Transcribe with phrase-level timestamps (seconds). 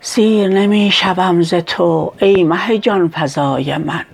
[0.00, 4.04] سیر نمی شوم ز تو ای مه جان فزای من.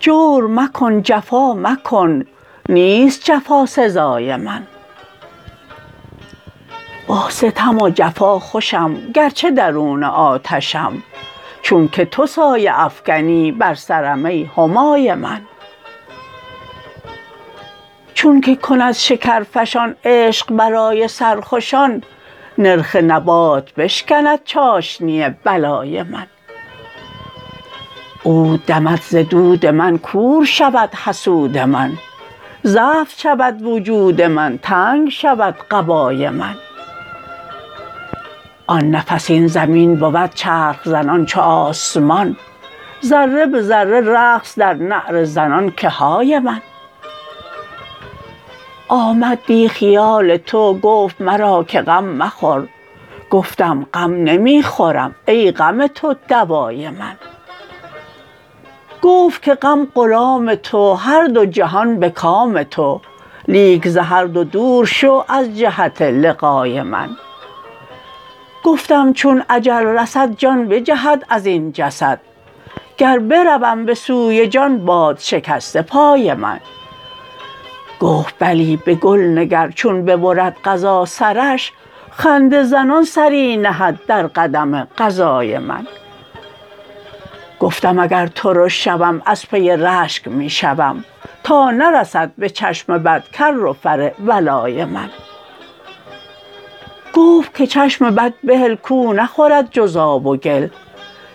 [0.00, 2.24] جور مکن جفا مکن
[2.68, 4.66] نیست جفا سزای من.
[7.06, 11.02] با ستم و جفا خوشم گرچه درون آتشم
[11.64, 15.40] چونک تو سایه افکنی بر سرم ای همای من.
[18.14, 22.02] چونک کند شکرفشان عشق برای سرخوشان
[22.58, 26.26] نرخ نبات بشکند چاشنی بلای من.
[28.24, 31.92] عود دمد ز دود من کور شود حسود من
[32.62, 36.54] زفت شود وجود من تنگ شود قبای من.
[38.66, 42.36] آن نفس این زمین بود چرخ زنان چو آسمان.
[43.04, 46.60] ذره به ذره رقص در نعره زنان که های من.
[48.88, 52.68] آمد دی خیال تو گفت مرا که غم مخور.
[53.30, 57.16] گفتم غم نمی خورم ای غم تو دوای من.
[59.02, 63.00] گفت که غم غلام تو هر دو جهان به کام تو.
[63.48, 67.08] لیک ز هر دو دور شو از جهت لقای من.
[68.64, 72.20] گفتم چون اجل رسد جان بجهد از این جسد.
[72.98, 76.60] گر بروم به سوی جان باد شکسته پای من.
[78.00, 81.72] گفت بلی به گل نگر چون ببرد قضا سرش
[82.10, 85.86] خنده زنان سری نهد در قدم قضای من.
[87.60, 91.04] گفتم اگر ترش شوم از پی رشک می شوم
[91.42, 95.10] تا نرسد به چشم بد کر و فر ولای من.
[97.14, 100.68] گفت که چشم بد بهل کو نخورد جز آب و گل.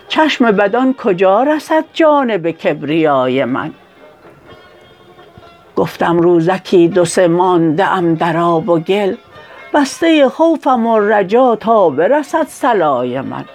[0.07, 3.71] چشم بدان کجا رسد جانب کبریای من؟
[5.75, 9.15] گفتم روزکی دو سه مانده ام در آب و گل.
[9.73, 13.45] بسته خوفم و رجا تا برسد صلای من.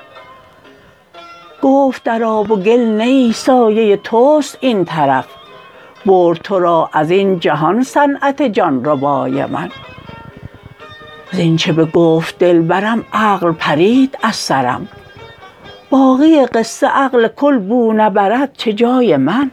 [1.63, 5.27] گفت در آب و گل نه ای سایه توست این طرف.
[6.07, 9.71] برد تو را از این جهان صنعت جان ربای من.
[11.37, 14.89] زین چه بگفت دلبرم عقل پرید از سرم.
[15.91, 19.51] باقی قصه عقل کل بو نبرد چه جای من؟